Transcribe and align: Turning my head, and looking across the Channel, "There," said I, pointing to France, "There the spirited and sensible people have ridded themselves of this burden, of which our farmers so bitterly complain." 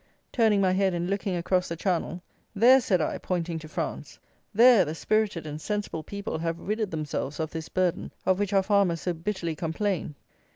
Turning 0.33 0.59
my 0.59 0.71
head, 0.71 0.95
and 0.95 1.11
looking 1.11 1.35
across 1.35 1.67
the 1.67 1.75
Channel, 1.75 2.23
"There," 2.55 2.81
said 2.81 3.01
I, 3.01 3.19
pointing 3.19 3.59
to 3.59 3.67
France, 3.67 4.17
"There 4.51 4.83
the 4.83 4.95
spirited 4.95 5.45
and 5.45 5.61
sensible 5.61 6.01
people 6.01 6.39
have 6.39 6.57
ridded 6.57 6.89
themselves 6.89 7.39
of 7.39 7.51
this 7.51 7.69
burden, 7.69 8.11
of 8.25 8.39
which 8.39 8.51
our 8.51 8.63
farmers 8.63 9.01
so 9.01 9.13
bitterly 9.13 9.53
complain." 9.55 10.15